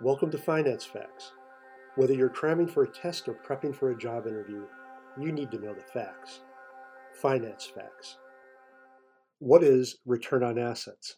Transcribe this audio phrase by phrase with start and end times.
[0.00, 1.30] Welcome to Finance Facts.
[1.94, 4.64] Whether you're cramming for a test or prepping for a job interview,
[5.16, 6.40] you need to know the facts.
[7.22, 8.18] Finance Facts.
[9.38, 11.14] What is return on assets?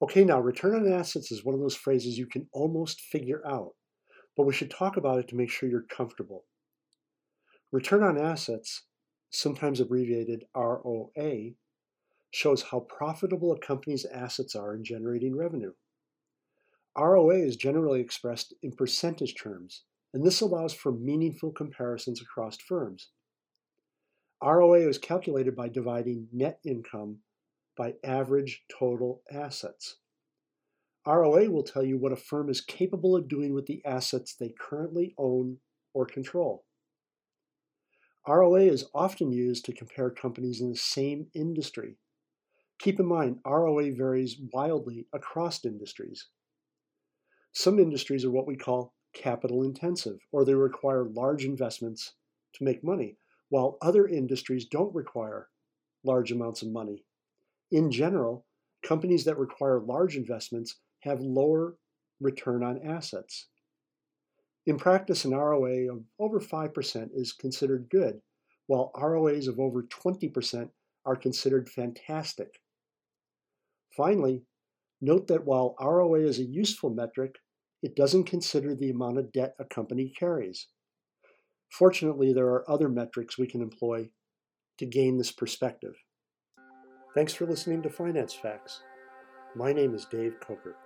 [0.00, 3.72] Okay, now return on assets is one of those phrases you can almost figure out,
[4.34, 6.46] but we should talk about it to make sure you're comfortable.
[7.70, 8.84] Return on assets,
[9.28, 11.50] sometimes abbreviated ROA,
[12.30, 15.72] shows how profitable a company's assets are in generating revenue.
[16.96, 23.10] ROA is generally expressed in percentage terms, and this allows for meaningful comparisons across firms.
[24.42, 27.18] ROA is calculated by dividing net income
[27.76, 29.96] by average total assets.
[31.06, 34.54] ROA will tell you what a firm is capable of doing with the assets they
[34.58, 35.58] currently own
[35.94, 36.64] or control.
[38.26, 41.96] ROA is often used to compare companies in the same industry.
[42.80, 46.26] Keep in mind, ROA varies wildly across industries.
[47.58, 52.12] Some industries are what we call capital intensive, or they require large investments
[52.52, 53.16] to make money,
[53.48, 55.48] while other industries don't require
[56.04, 57.06] large amounts of money.
[57.70, 58.44] In general,
[58.82, 61.78] companies that require large investments have lower
[62.20, 63.48] return on assets.
[64.66, 68.20] In practice, an ROA of over 5% is considered good,
[68.66, 70.68] while ROAs of over 20%
[71.06, 72.60] are considered fantastic.
[73.96, 74.42] Finally,
[75.00, 77.36] note that while ROA is a useful metric,
[77.82, 80.68] it doesn't consider the amount of debt a company carries.
[81.70, 84.10] Fortunately, there are other metrics we can employ
[84.78, 85.94] to gain this perspective.
[87.14, 88.82] Thanks for listening to Finance Facts.
[89.54, 90.76] My name is Dave Coker.